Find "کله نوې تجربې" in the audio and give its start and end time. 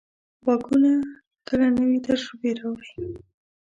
1.47-2.51